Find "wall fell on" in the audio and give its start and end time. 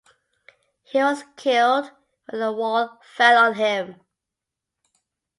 2.51-3.53